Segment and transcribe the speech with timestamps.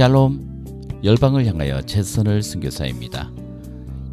[0.00, 3.30] 샬롬 열방을 향하여 최선을 순교사입니다.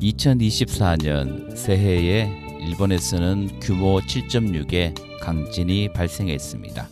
[0.01, 2.29] 2024년 새해에
[2.67, 6.89] 일본에서는 규모 7.6의 강진이 발생했습니다.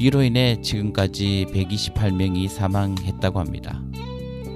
[0.00, 3.80] 이로 인해 지금까지 128명이 사망했다고 합니다.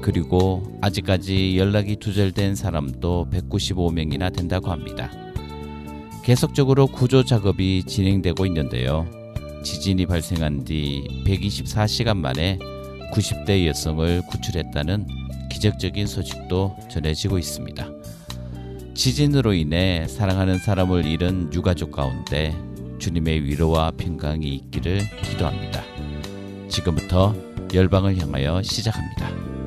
[0.00, 5.12] 그리고 아직까지 연락이 두절된 사람도 195명이나 된다고 합니다.
[6.24, 9.06] 계속적으로 구조 작업이 진행되고 있는데요.
[9.62, 12.58] 지진이 발생한 뒤 124시간 만에
[13.12, 15.06] 90대 여성을 구출했다는
[15.50, 17.88] 기적적인 소식도 전해지고 있습니다.
[18.94, 22.54] 지진으로 인해 사랑하는 사람을 잃은 유가족 가운데
[22.98, 25.82] 주님의 위로와 평강이 있기를 기도합니다.
[26.68, 27.34] 지금부터
[27.72, 29.57] 열방을 향하여 시작합니다.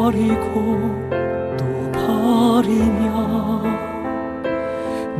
[0.00, 0.80] 버리고
[1.58, 3.62] 또 버리며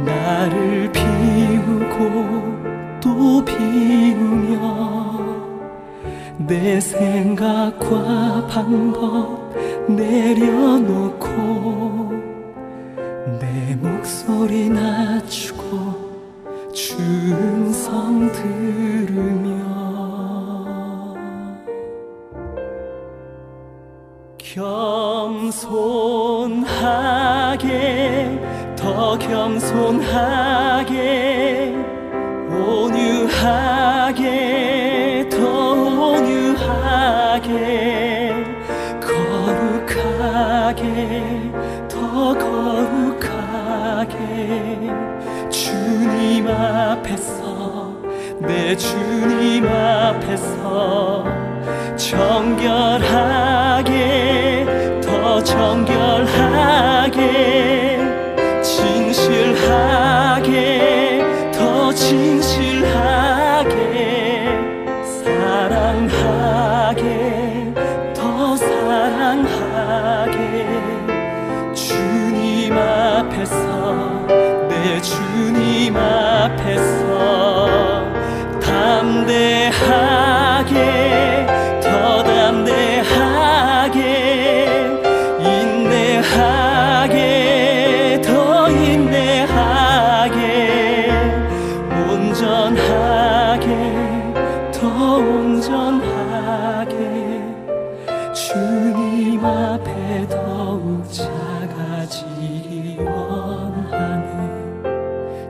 [0.06, 1.98] 나를 비우고
[2.98, 4.56] 또 비우며
[6.38, 9.54] 내 생각과 방법
[9.86, 11.28] 내려놓고
[13.38, 16.08] 내 목소리 낮추고
[16.72, 18.79] 주 음성 들
[29.20, 30.94] 겸손하게
[32.50, 34.24] 온유하게
[35.30, 35.36] 더
[36.10, 37.50] 온유하게
[39.00, 40.82] 거룩하게
[41.88, 44.16] 더 거룩하게
[45.50, 47.94] 주님 앞에서
[48.40, 51.24] 내 주님 앞에서
[51.96, 53.49] 정결하게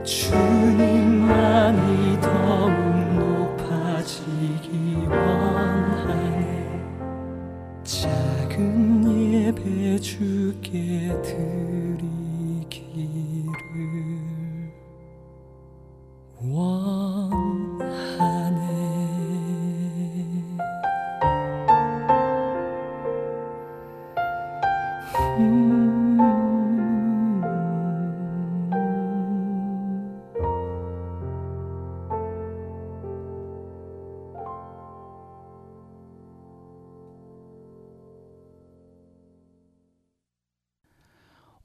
[0.05, 0.50] true.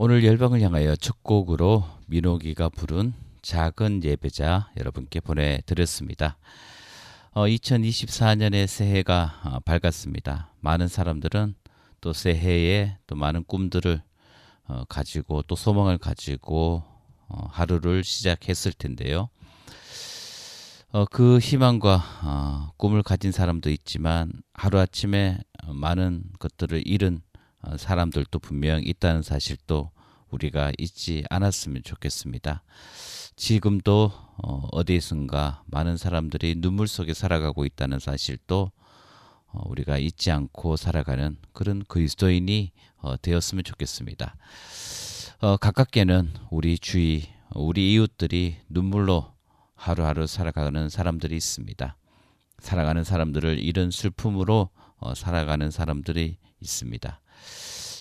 [0.08, 3.12] 오늘 열방을 향하여 첫 곡으로 민호기가 부른
[3.43, 6.38] 작은 예배자 여러분께 보내드렸습니다.
[7.32, 10.53] 어, 2024년의 새해가 어, 밝았습니다.
[10.61, 11.56] 많은 사람들은
[12.00, 14.00] 또 새해에 또 많은 꿈들을
[14.69, 16.85] 어, 가지고 또 소망을 가지고
[17.26, 19.29] 어, 하루를 시작했을 텐데요.
[20.93, 27.23] 어, 그 희망과 어, 꿈을 가진 사람도 있지만 하루아침에 어, 많은 것들을 잃은
[27.62, 29.91] 어, 사람들도 분명 있다는 사실도
[30.31, 32.62] 우리가 잊지 않았으면 좋겠습니다.
[33.37, 38.73] 지금도 어, 어디선가 많은 사람들이 눈물 속에 살아가고 있다는 사실도
[39.49, 44.37] 어, 우리가 잊지 않고 살아가는 그런 그리스도인이 어, 되었으면 좋겠습니다.
[45.40, 49.32] 어, 가깝게는 우리 주위, 우리 이웃들이 눈물로
[49.75, 51.96] 하루하루 살아가는 사람들이 있습니다.
[52.58, 57.20] 살아가는 사람들을 이런 슬픔으로 어, 살아가는 사람들이 있습니다.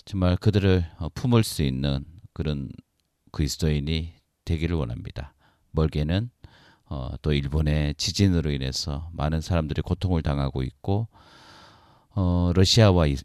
[0.06, 2.04] 정말 그들을 어, 품을 수 있는
[2.36, 2.68] 그런
[3.32, 4.12] 그리스도인이
[4.44, 5.32] 되기를 원합니다.
[5.70, 6.28] 멀게는
[6.84, 11.08] 어, 또 일본의 지진으로 인해서 많은 사람들이 고통을 당하고 있고
[12.10, 13.16] 어, 러시아와 이,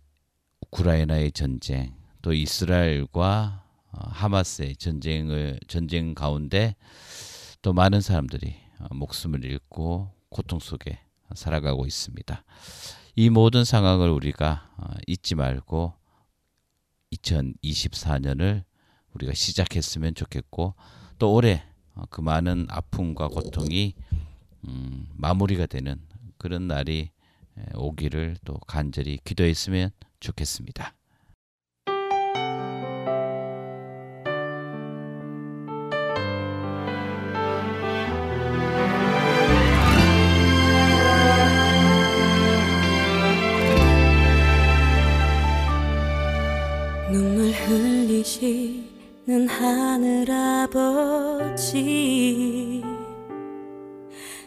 [0.62, 6.78] 우크라이나의 전쟁, 또 이스라엘과 어, 하마스의 전쟁을 전쟁 가운데
[7.62, 11.02] 또 많은 사람들이 어, 목숨을 잃고 고통 속에
[11.36, 12.46] 살아가고 있습니다.
[13.18, 15.96] 이 모든 상황을 우리가 어, 잊지 말고
[17.12, 18.64] 2024년을
[19.14, 20.76] 우리가 시작했으면 좋겠고
[21.20, 21.64] 또 올해
[21.96, 23.94] 어, 그 많은 아픔과 고통이
[24.68, 26.00] 음, 마무리가 되는
[26.38, 27.10] 그런 날이
[27.58, 30.96] 에, 오기를 또 간절히 기도했으면 좋겠습니다.
[47.12, 48.81] 눈물 흘리시
[49.28, 51.92] 는 하늘 아버지.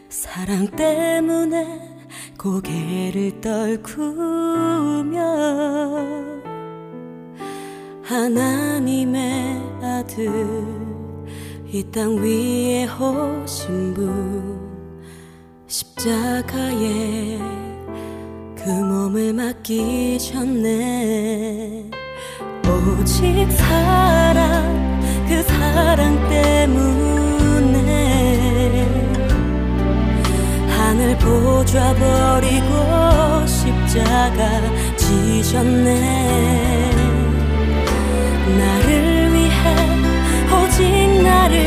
[0.08, 1.80] 사랑 때문에
[2.38, 5.20] 고개를 떨구며
[8.02, 10.28] 하나님의 아들
[11.72, 14.60] 이 땅 위에 오신 분
[15.66, 17.38] 십자가에
[18.56, 20.74] 그 몸을 맡기셨네
[22.66, 27.84] 오직 사랑 그 사랑 때문에
[30.68, 34.60] 하늘 보좌 버리고 십자가
[34.96, 36.90] 지셨네.
[38.58, 39.64] 나를 위해
[40.52, 41.66] 오직 나를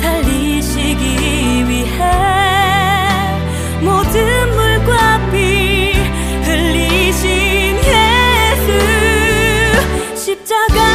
[0.00, 1.04] 살리시기
[1.68, 1.98] 위해
[3.82, 5.43] 모든 물과 피
[10.34, 10.93] 십자가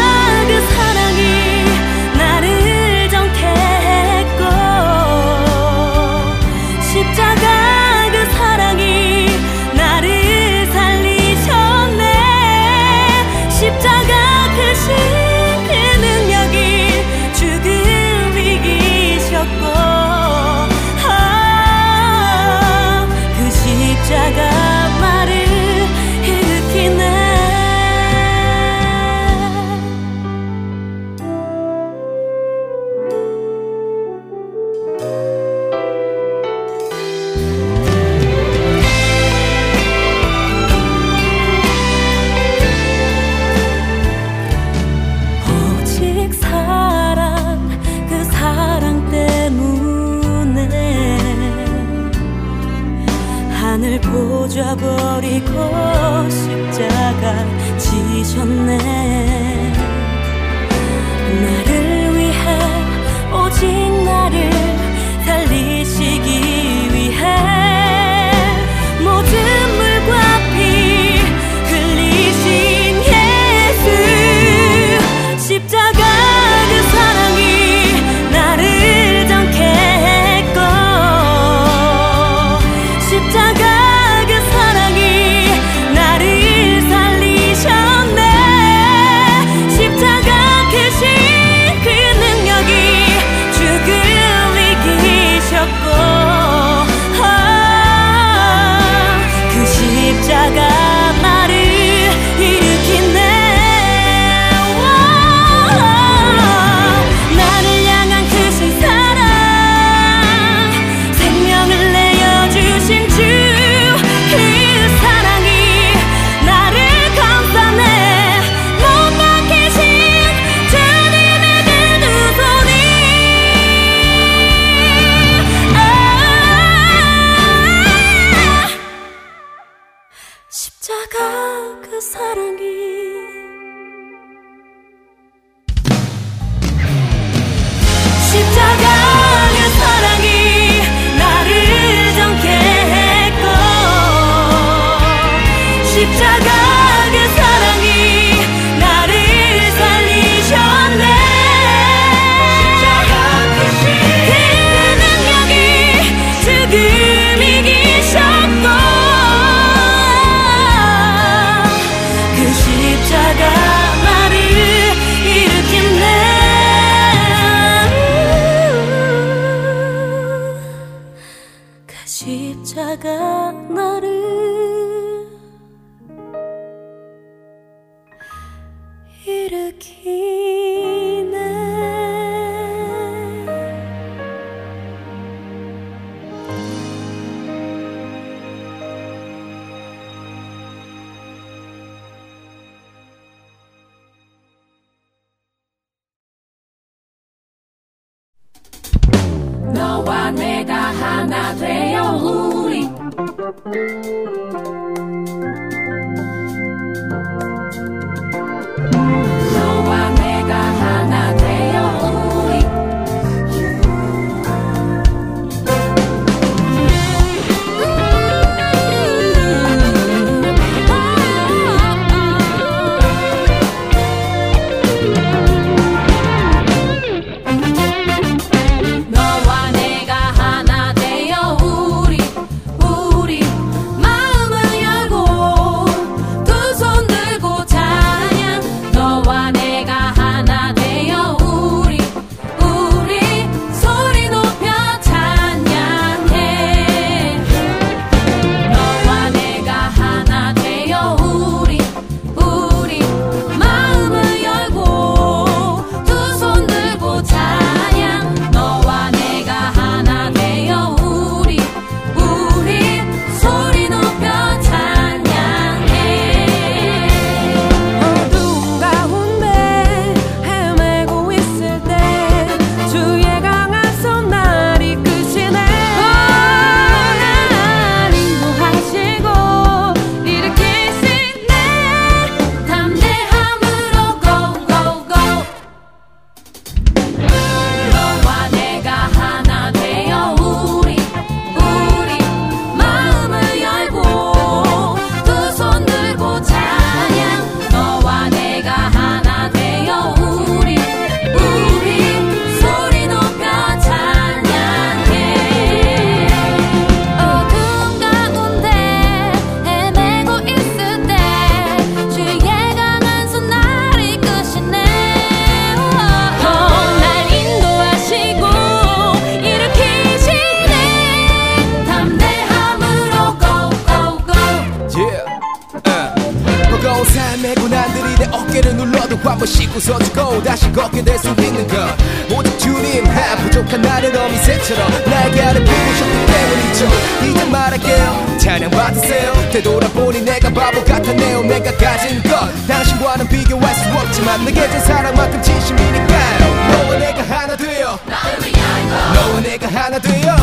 [333.59, 336.87] 부족한 나를 어미새처럼 날개 아래 피고 싶기 때문이죠.
[337.25, 338.37] 이제 말할게요.
[338.37, 339.33] 차량 받으세요.
[339.51, 342.67] 되돌아보니 내가 바보 같았네요 내가 가진 것.
[342.67, 346.39] 당신과는 비교할 수 없지만 내게 준 사랑만큼 진심이니까요
[346.71, 347.99] 너와 내가 하나 되어.
[348.05, 350.35] 나를 위한 것 너와 내가 하나 되어.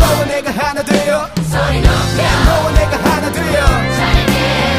[0.00, 1.28] 너와 내가 하나 되어.
[2.46, 3.66] 너와 내가 하나 되어.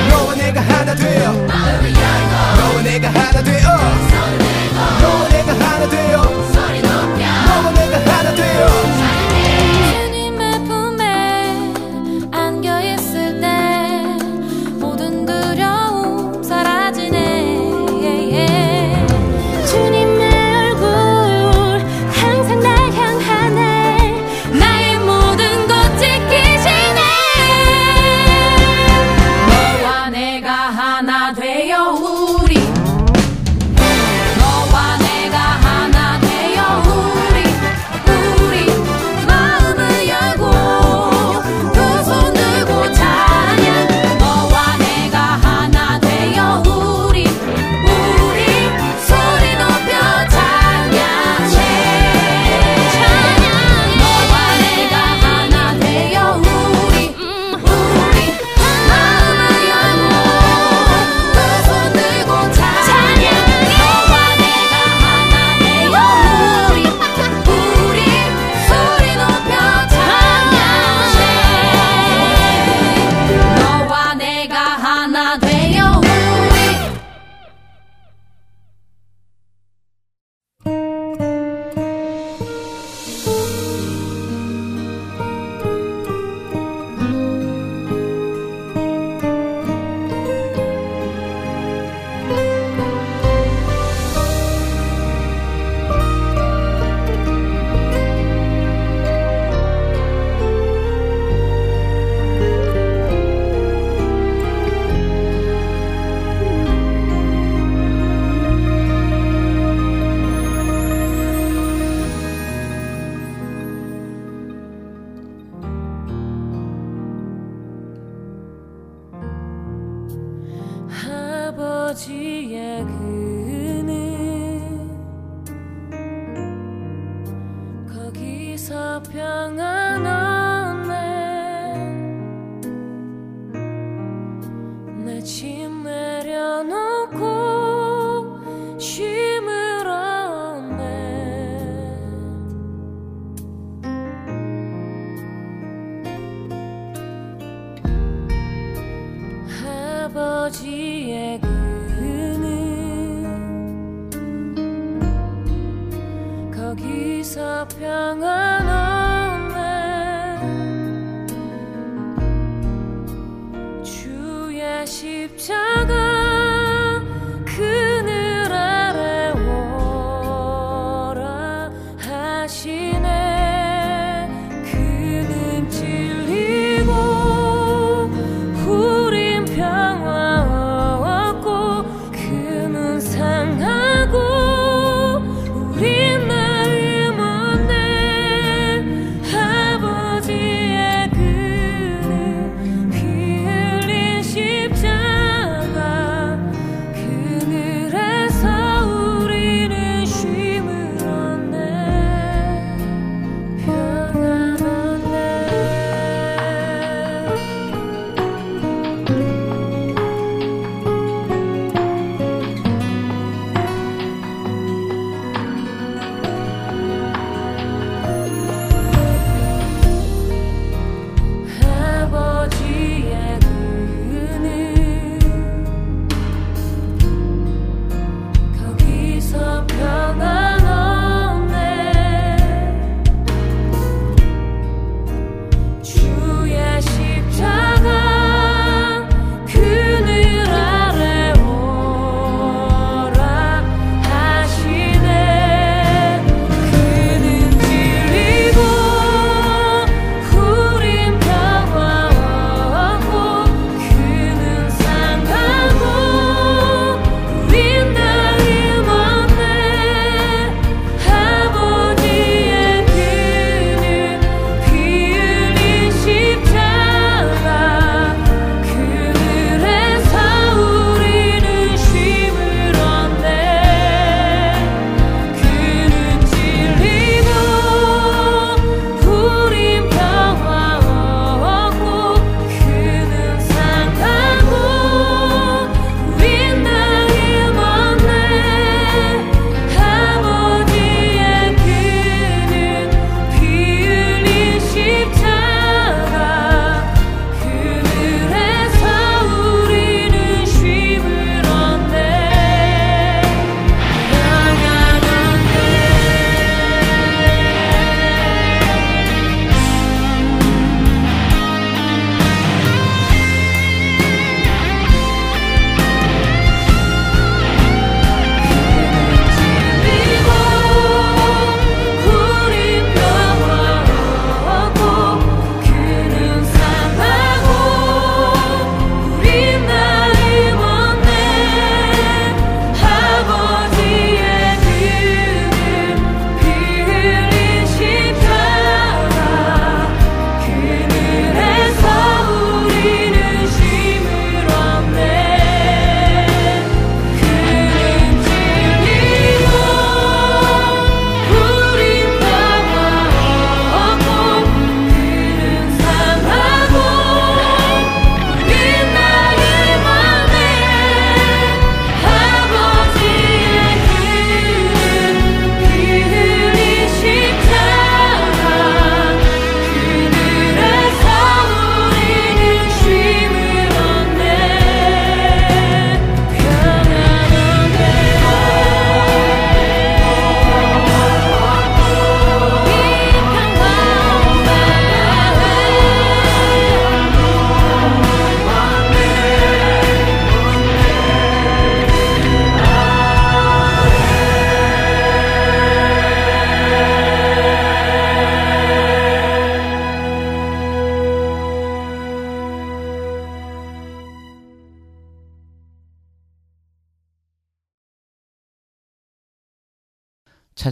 [0.09, 1.31] 너와 내가 하나 되어.
[1.33, 2.40] 나를 위한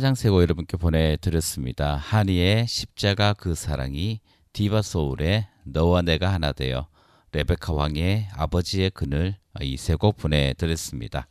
[0.10, 1.96] 차장세고 여러분께 보내드렸습니다.
[1.96, 4.22] 한이의 십자가 그 사랑이
[4.54, 6.88] 디바 소울의 너와 내가 하나 되어
[7.32, 11.28] 레베카 왕의 아버지의 그늘 이 세 곡 보내드렸습니다.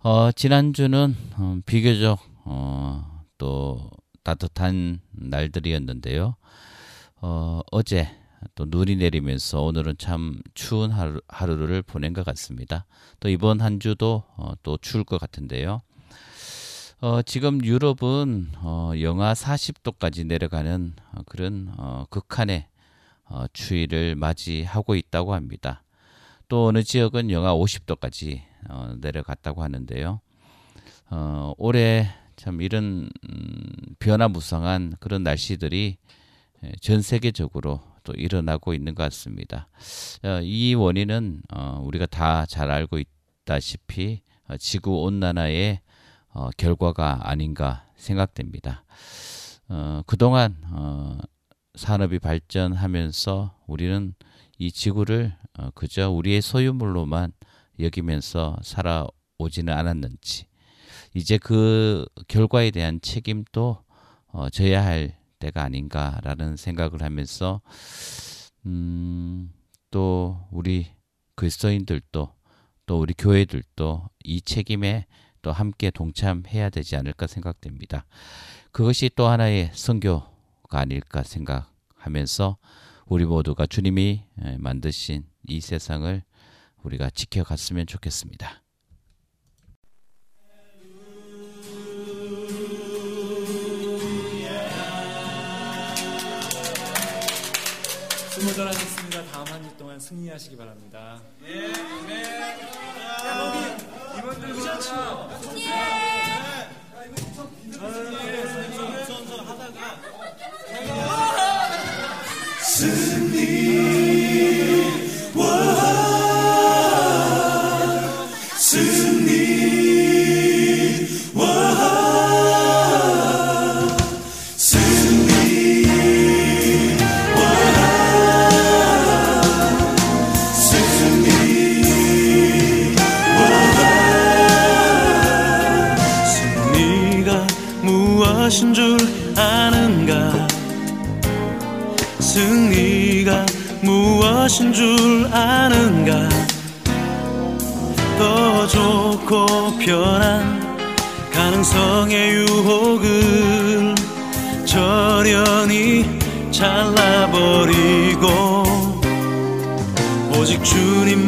[0.00, 3.90] 어, 지난주는 어, 비교적 어, 또
[4.22, 6.36] 따뜻한 날들이었는데요.
[7.22, 8.08] 어, 어제
[8.54, 12.86] 또 눈이 내리면서 오늘은 참 추운 하루, 하루를 보낸 것 같습니다.
[13.20, 15.80] 또 이번 한 주도 어, 또 추울 것 같은데요.
[17.04, 22.68] 어, 지금 유럽은 어, 영하 40도까지 내려가는 어, 그런 어, 극한의
[23.24, 25.82] 어, 추위를 맞이하고 있다고 합니다.
[26.46, 30.20] 또 어느 지역은 영하 50도까지 어, 내려갔다고 하는데요.
[31.10, 33.64] 어, 올해 참 이런 음,
[33.98, 35.96] 변화무쌍한 그런 날씨들이
[36.64, 39.66] 예, 전 세계적으로 또 일어나고 있는 것 같습니다.
[40.22, 42.98] 어, 이 원인은 어, 우리가 다 잘 알고
[43.44, 45.80] 있다시피 어, 지구 온난화의
[46.32, 48.84] 어, 결과가 아닌가 생각됩니다.
[49.68, 51.18] 어, 그동안 어,
[51.74, 54.14] 산업이 발전하면서 우리는
[54.58, 57.32] 이 지구를 어, 그저 우리의 소유물로만
[57.78, 60.46] 여기면서 살아오지는 않았는지
[61.14, 63.84] 이제 그 결과에 대한 책임도
[64.28, 67.60] 어, 져야 할 때가 아닌가라는 생각을 하면서
[68.64, 69.52] 음,
[69.90, 70.86] 또 우리
[71.34, 72.32] 그리스도인들도
[72.86, 75.06] 또 우리 교회들도 이 책임에
[75.42, 78.06] 또 함께 동참해야 되지 않을까 생각됩니다.
[78.70, 82.56] 그것이 또 하나의 선교가 아닐까 생각하면서
[83.06, 86.22] 우리 모두가 주님이 에, 만드신 이 세상을
[86.82, 88.62] 우리가 지켜갔으면 좋겠습니다.
[98.30, 99.24] 수고 잘하셨습니다.
[99.26, 101.20] 다음 한 주 동안 승리하시기 바랍니다.
[101.40, 101.72] 네
[104.22, 104.28] 가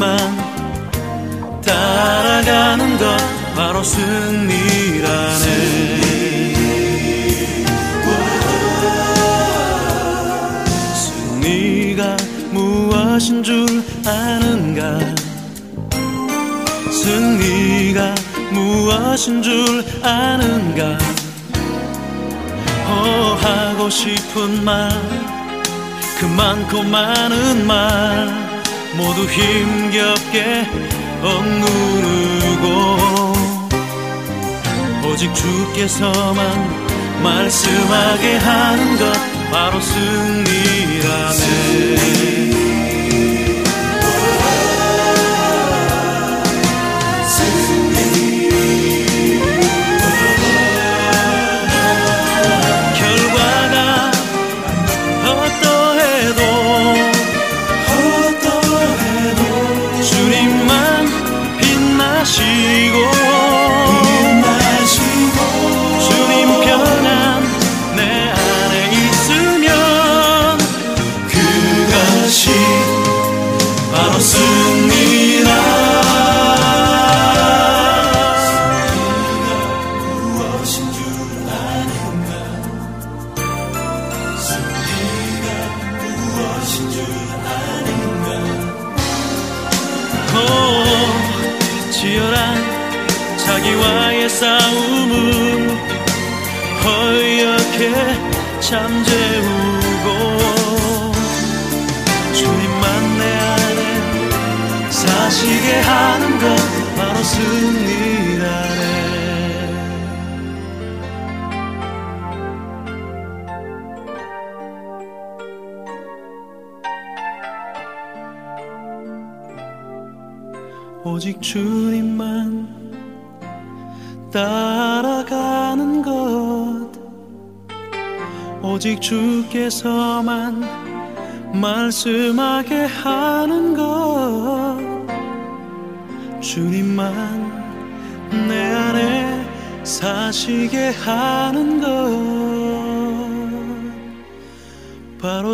[0.05, 3.17] 주님만 따라가는 것
[3.57, 5.45] 바로 승리라네.
[10.95, 12.17] 승리가
[12.53, 15.01] 무엇인 줄 아는가?
[16.91, 18.15] 승리가
[18.53, 20.99] 무엇인 줄 아는가?
[22.87, 25.35] 어 하고 싶은 말
[26.25, 28.44] 그 많고 많은 말
[28.97, 30.67] 모두 힘겹게
[31.23, 32.97] 억누르고
[35.09, 39.13] 오직 주께서만 말씀하게 하는 것
[39.51, 40.65] 바로 승리라네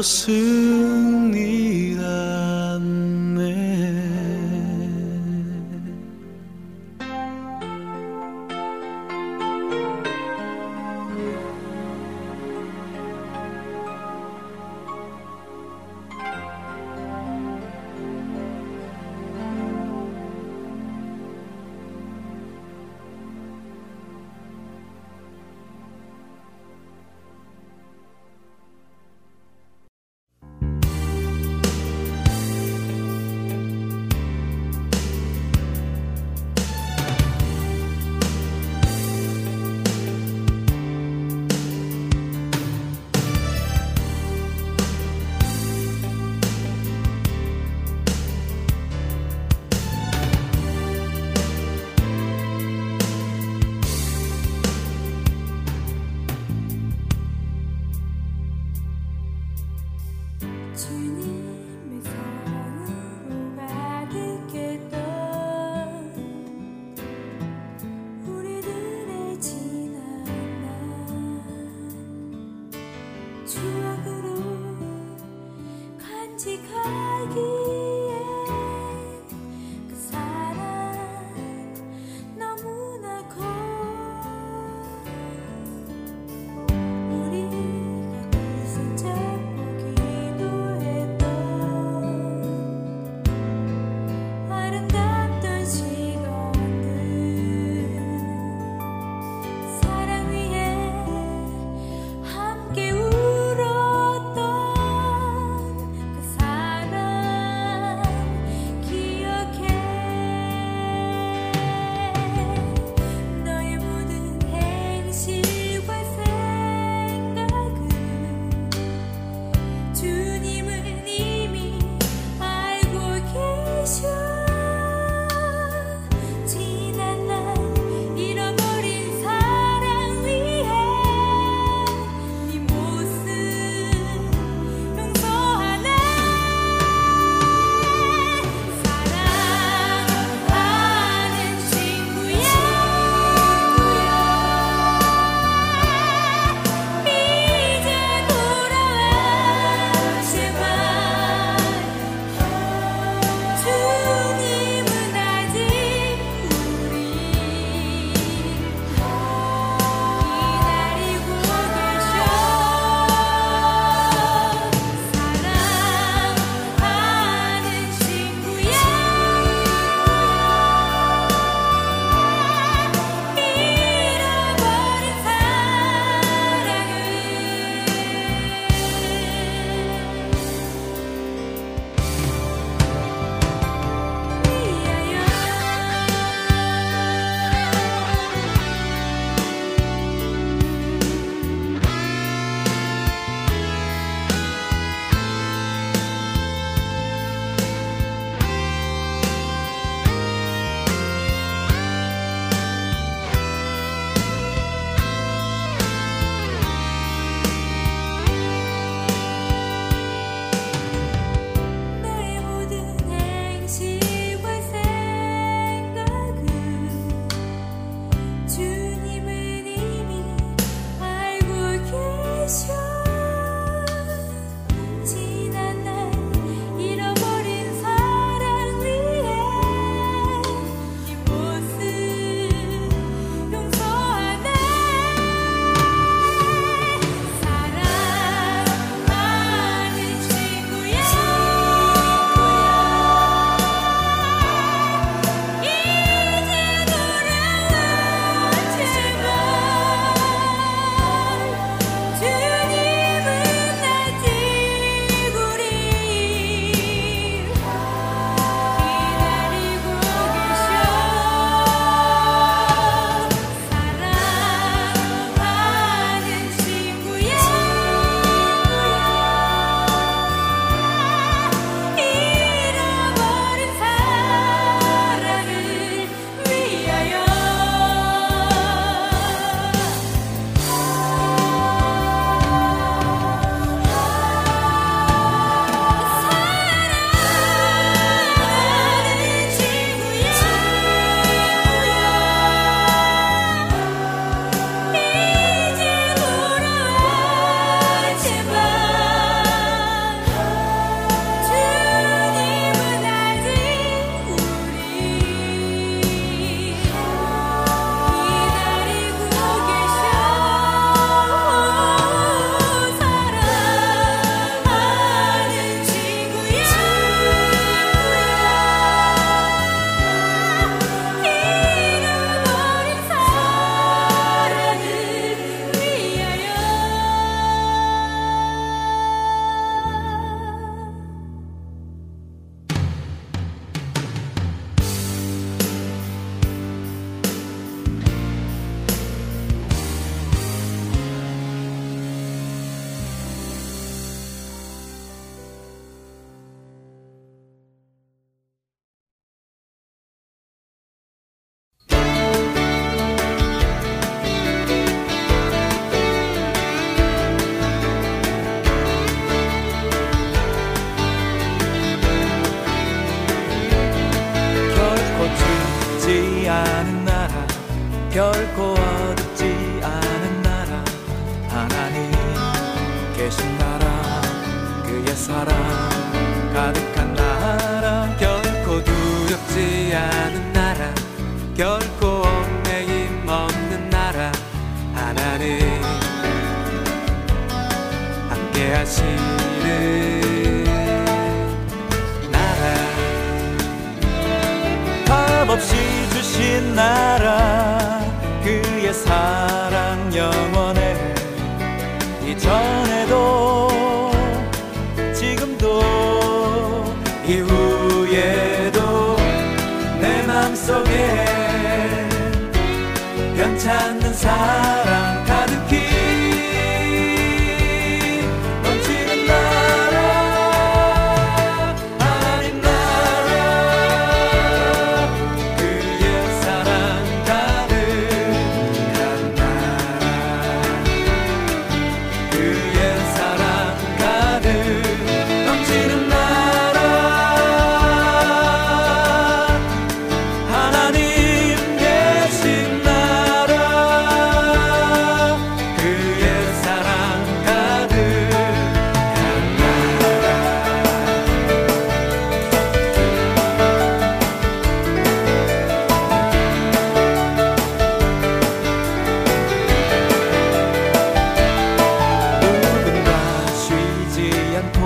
[0.00, 0.04] 바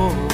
[0.06, 0.33] 않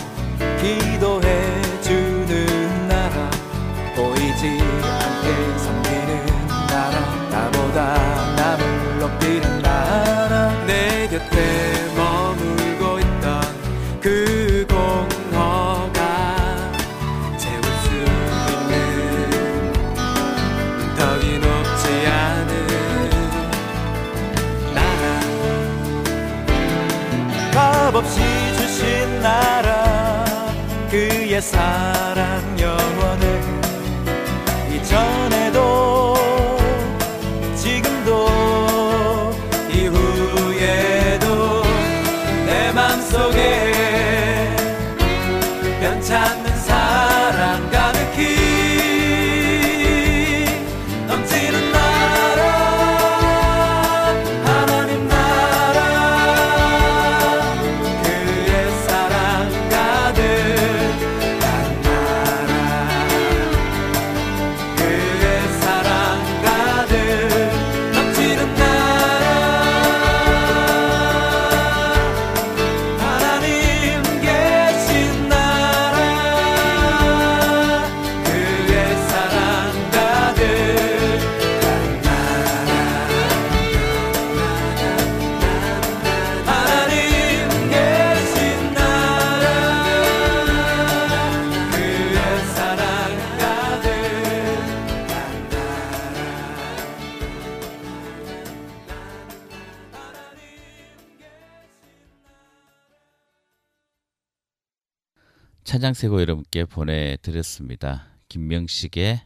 [105.91, 108.07] 찬양세고 여러분께 보내드렸습니다.
[108.28, 109.20] 김명식의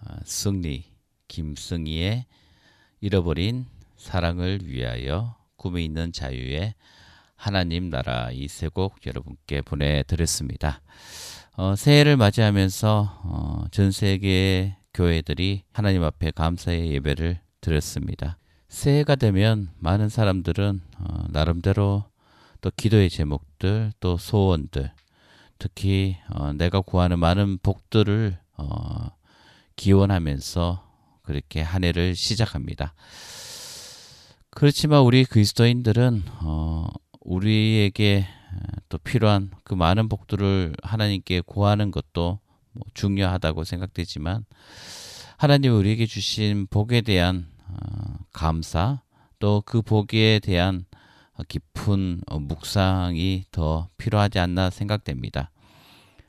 [0.00, 0.84] 어, 승리,
[1.28, 2.26] 김승희의
[3.00, 6.74] 잃어버린 사랑을 위하여 꿈에 있는 자유의
[7.36, 10.80] 하나님 나라 이 세 곡 여러분께 보내드렸습니다.
[11.56, 18.36] 어, 새해를 맞이하면서 어, 전 세계의 교회들이 하나님 앞에 감사의 예배를 드렸습니다.
[18.68, 22.04] 새해가 되면 많은 사람들은 어, 나름대로
[22.60, 24.90] 또 기도의 제목들 또 소원들
[25.60, 29.10] 특히 어, 내가 구하는 많은 복들을 어,
[29.76, 30.88] 기원하면서
[31.22, 32.94] 그렇게 한 해를 시작합니다.
[34.50, 36.88] 그렇지만 우리 그리스도인들은 어,
[37.20, 38.26] 우리에게
[38.88, 42.40] 또 필요한 그 많은 복들을 하나님께 구하는 것도
[42.72, 44.46] 뭐 중요하다고 생각되지만
[45.36, 49.02] 하나님 우리에게 주신 복에 대한 어, 감사
[49.38, 50.86] 또 그 복에 대한
[51.48, 55.50] 깊은 어, 묵상이 더 필요하지 않나 생각됩니다.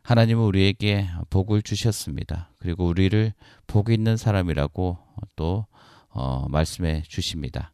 [0.04, 2.50] 하나님은 우리에게 복을 주셨습니다.
[2.60, 3.34] 그리고 우리를
[3.68, 4.98] 복 있는 사람이라고
[5.36, 5.68] 또
[6.10, 7.72] 어, 말씀해 주십니다.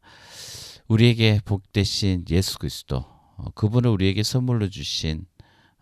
[0.88, 3.06] 우리에게 복 대신 예수 그리스도
[3.38, 5.26] 어, 그분을 우리에게 선물로 주신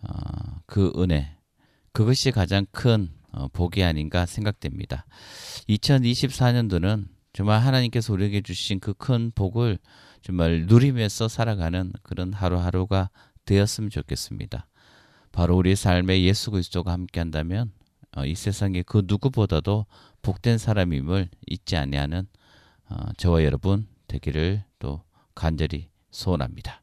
[0.02, 1.36] 어, 그 은혜
[1.92, 5.06] 그것이 가장 큰 어, 복이 아닌가 생각됩니다.
[5.70, 9.78] 2024년도는 정말 하나님께서 우리에게 주신 그 큰 복을
[10.26, 13.12] 정말 누리면서 살아가는 그런 하루하루가
[13.46, 14.66] 되었으면 좋겠습니다.
[15.32, 17.72] 바로 우리 삶에 예수 그리스도가 함께한다면
[18.18, 19.86] 어, 이 세상에 그 누구보다도
[20.24, 22.28] 복된 사람임을 잊지 아니하는
[22.90, 25.04] 어, 저와 여러분 되기를 또
[25.36, 26.82] 간절히 소원합니다.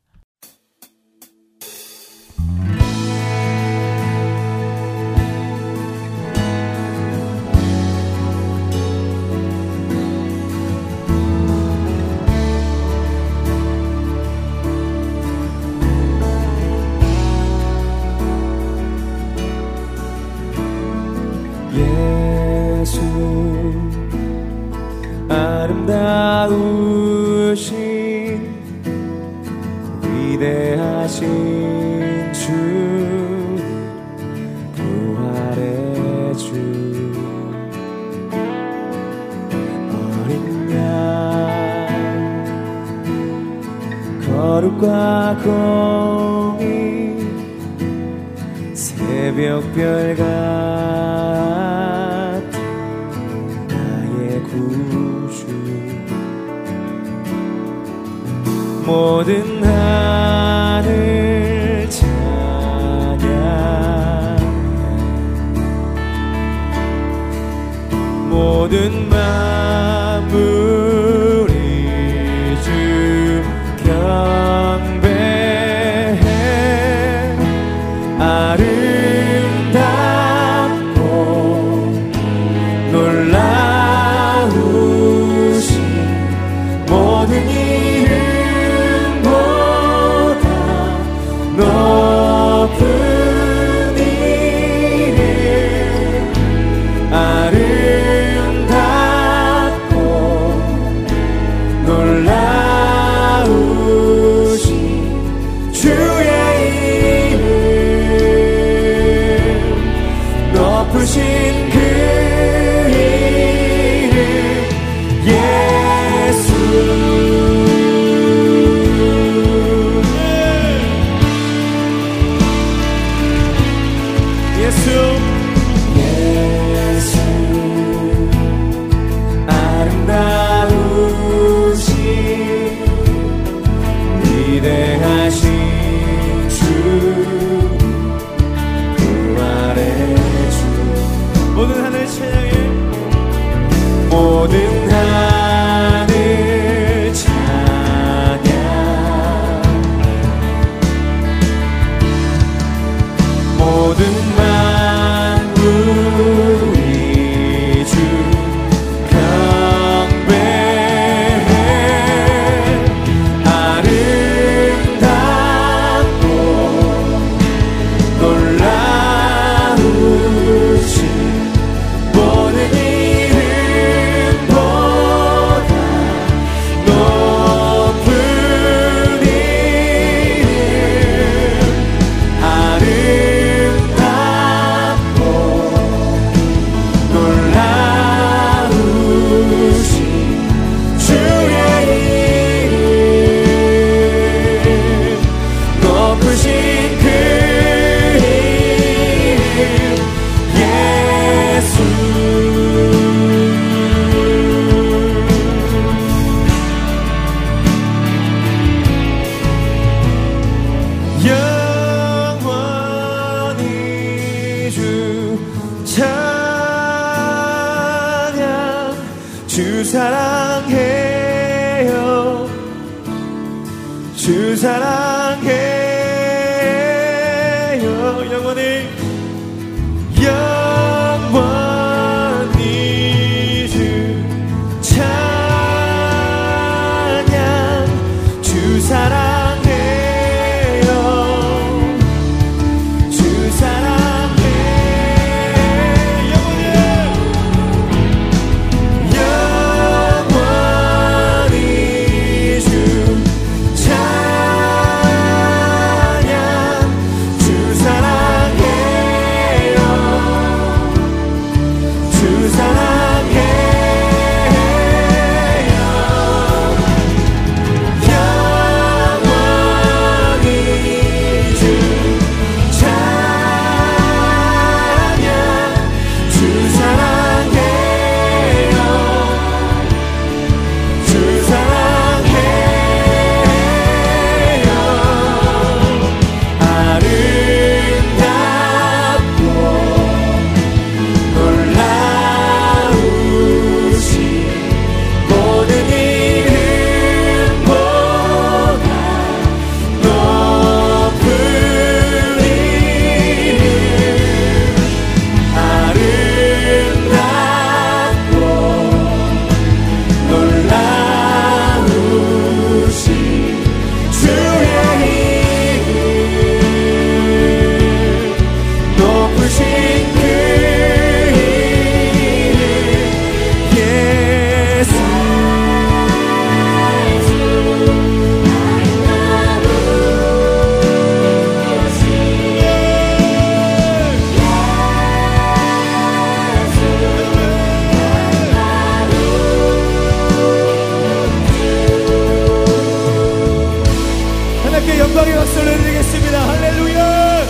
[344.82, 346.48] 하나님께 영광의 박수를 드리겠습니다.
[346.48, 347.46] 할렐루야!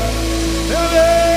[0.77, 1.32] 아멘!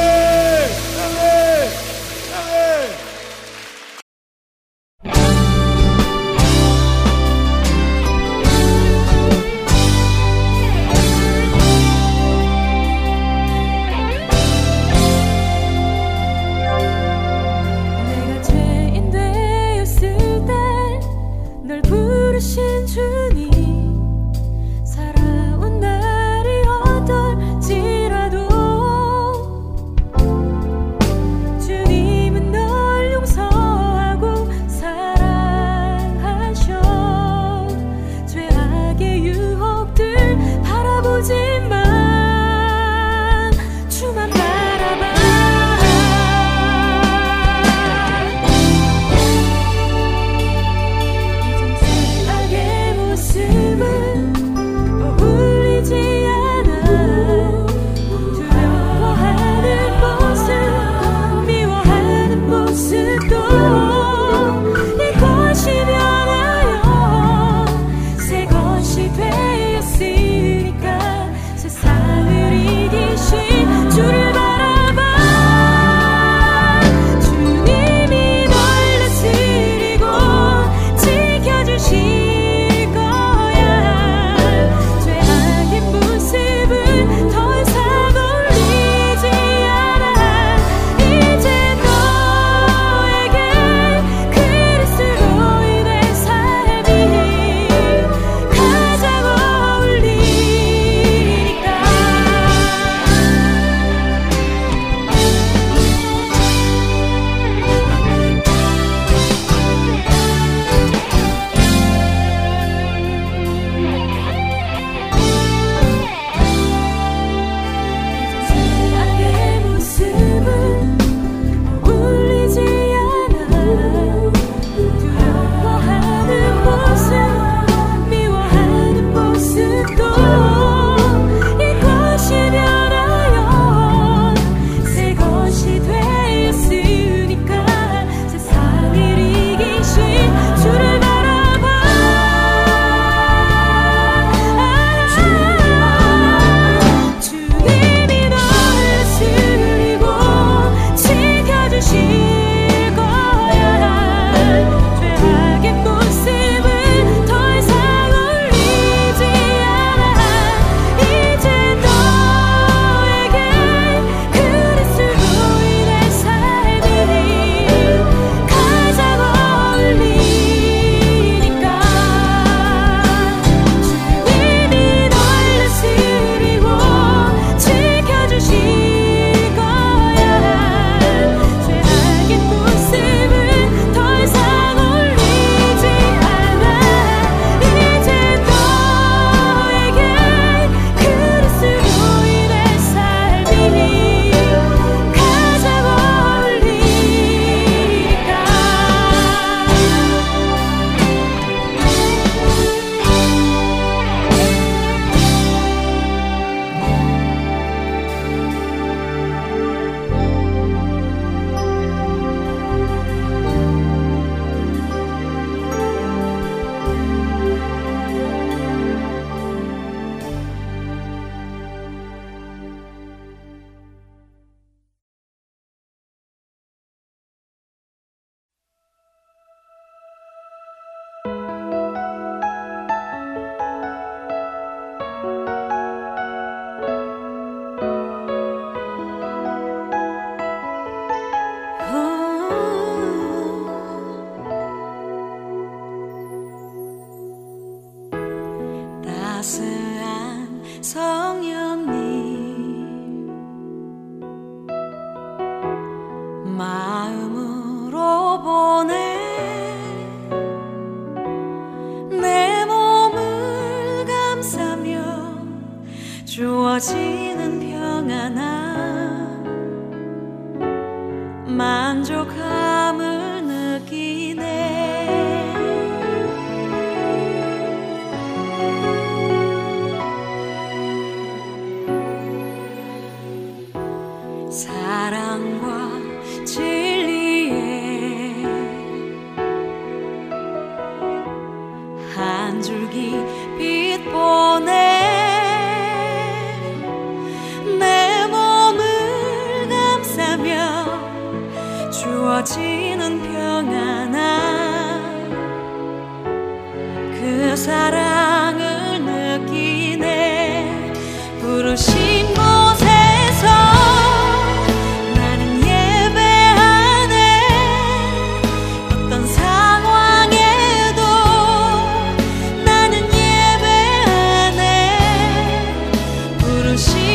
[326.76, 327.15] 부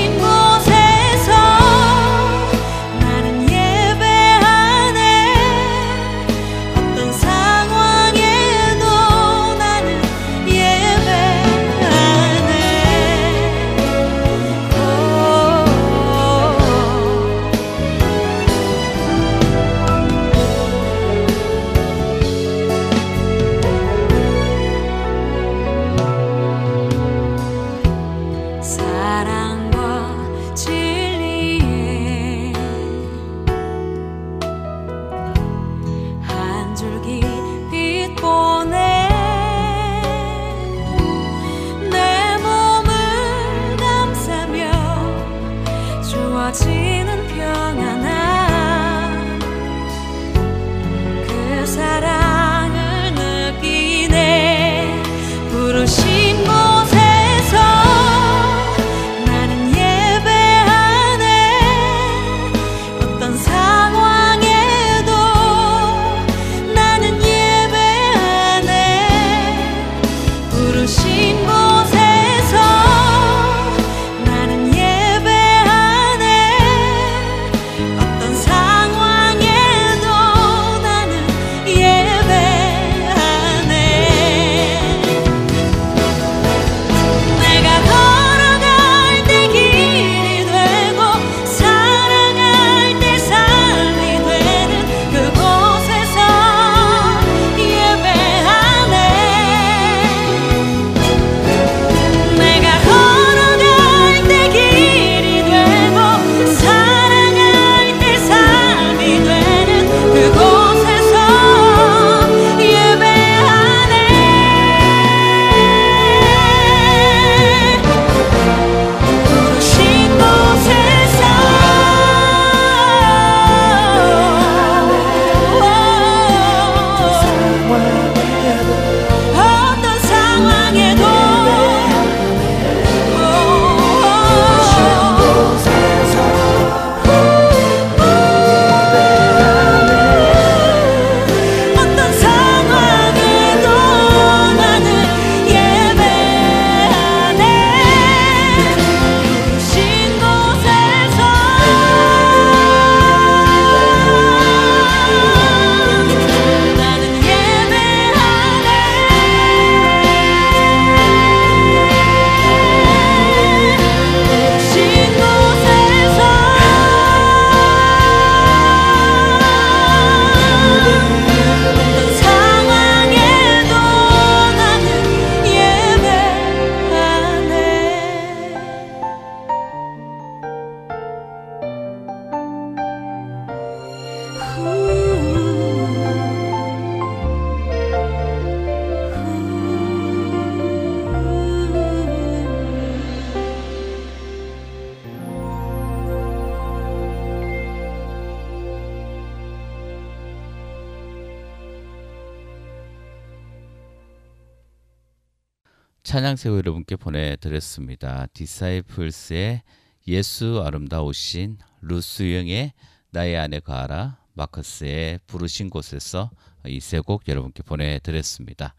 [206.41, 208.27] 찬양세호 여러분께 보내드렸습니다.
[208.33, 209.63] 디사이플스의
[210.09, 212.73] 예수 아름다우신 루스영의
[213.11, 216.31] 나의 안에 가라 마커스의 부르신 곳에서
[216.67, 218.75] 이 세 곡 여러분께 보내드렸습니다.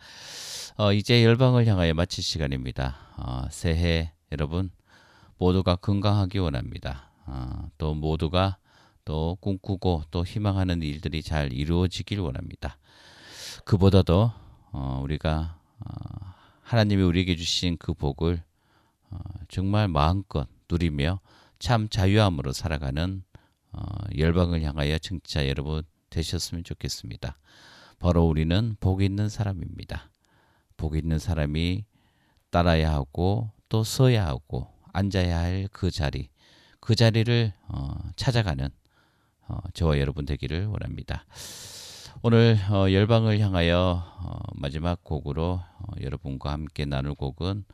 [0.78, 2.97] 어, 이제 열방을 향하여 마칠 시간입니다.
[3.18, 4.72] 어, 새해 여러분
[5.38, 7.12] 모두가 건강하기 원합니다.
[7.28, 8.57] 어, 또 모두가
[9.05, 12.78] 또 꿈꾸고 또 희망하는 일들이 잘 이루어지길 원합니다.
[13.66, 14.32] 그보다도
[14.72, 16.31] 어, 우리가 어,
[16.72, 18.41] 하나님이 우리에게 주신 그 복을
[19.09, 19.17] 어,
[19.49, 21.19] 정말 마음껏 누리며
[21.59, 23.24] 참 자유함으로 살아가는
[23.74, 23.84] 어,
[24.17, 27.38] 열방을 향하여 청취자 여러분 되셨으면 좋겠습니다.
[27.99, 30.11] 바로 우리는 복 있는 사람입니다.
[30.78, 31.84] 복 있는 사람이
[32.51, 36.30] 따라야 하고 또 서야 하고 앉아야 할 그 자리,
[36.80, 38.69] 그 자리를 어, 찾아가는
[39.41, 41.26] 어, 저와 여러분 되기를 원합니다.
[42.24, 47.65] 오늘 어, 열방을 향하여 어, 마지막 곡으로 어, 여러분과 함께 나눌 곡은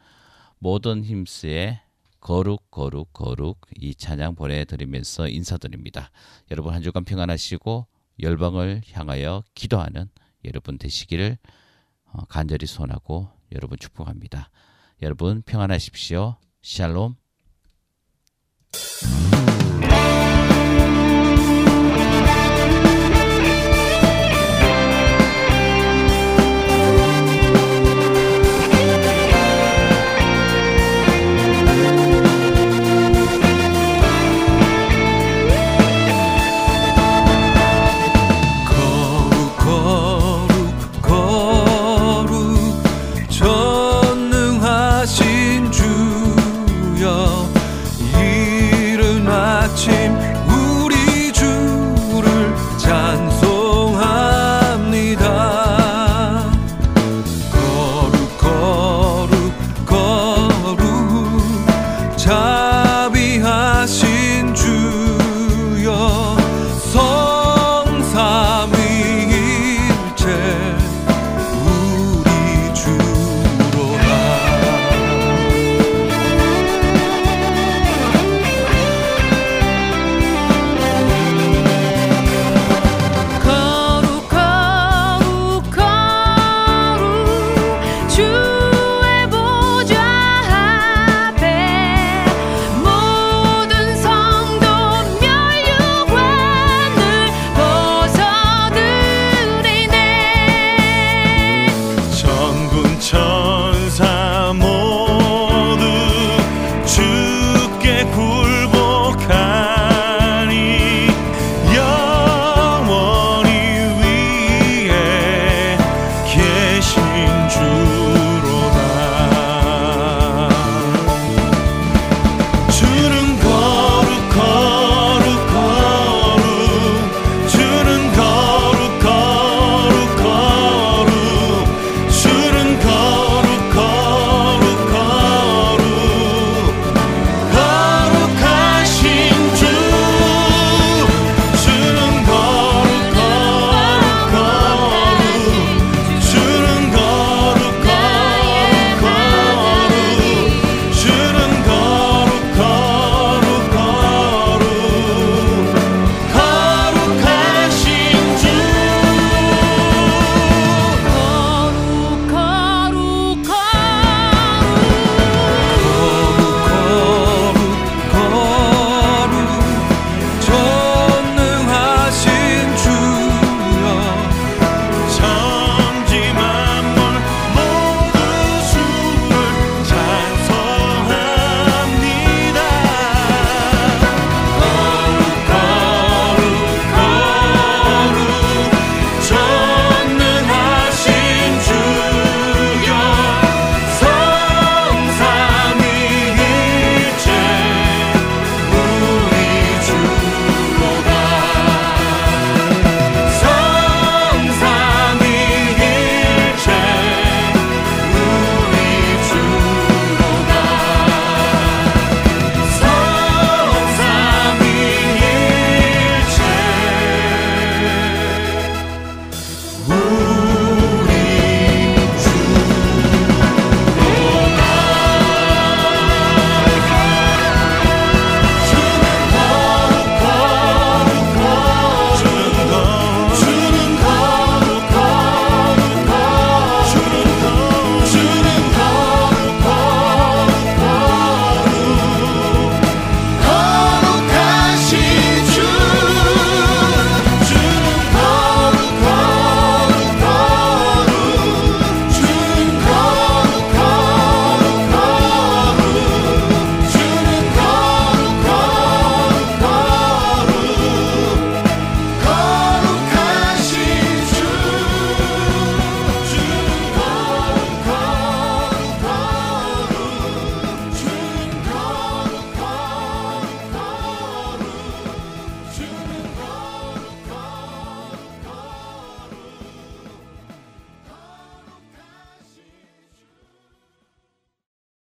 [0.59, 1.81] 모던 힘스의
[2.21, 6.11] 거룩 거룩 거룩 이 찬양 보내드리면서 인사드립니다.
[6.49, 7.87] 여러분 한 주간 평안하시고
[8.21, 10.09] 열방을 향하여 기도하는
[10.45, 11.37] 여러분 되시기를
[12.13, 14.49] 어, 간절히 소원하고 여러분 축복합니다.
[15.01, 16.37] 여러분 평안하십시오.
[16.61, 17.15] 샬롬.